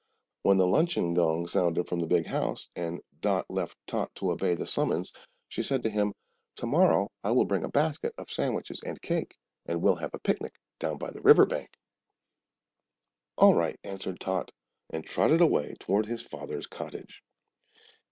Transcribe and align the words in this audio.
When 0.41 0.57
the 0.57 0.65
luncheon 0.65 1.13
gong 1.13 1.45
sounded 1.45 1.87
from 1.87 1.99
the 1.99 2.07
big 2.07 2.25
house, 2.25 2.69
and 2.75 3.03
Dot 3.19 3.45
left 3.51 3.77
Tot 3.85 4.09
to 4.15 4.31
obey 4.31 4.55
the 4.55 4.65
summons, 4.65 5.13
she 5.47 5.61
said 5.61 5.83
to 5.83 5.91
him, 5.91 6.11
"Tomorrow 6.55 7.11
I 7.23 7.29
will 7.29 7.45
bring 7.45 7.63
a 7.63 7.67
basket 7.69 8.11
of 8.17 8.31
sandwiches 8.31 8.81
and 8.83 8.99
cake, 8.99 9.37
and 9.67 9.79
we'll 9.79 9.97
have 9.97 10.15
a 10.15 10.19
picnic 10.19 10.55
down 10.79 10.97
by 10.97 11.11
the 11.11 11.21
river 11.21 11.45
bank." 11.45 11.69
"All 13.37 13.53
right!" 13.53 13.77
answered 13.83 14.19
Tot, 14.19 14.49
and 14.89 15.05
trotted 15.05 15.39
away 15.39 15.75
toward 15.79 16.07
his 16.07 16.23
father's 16.23 16.65
cottage. 16.65 17.21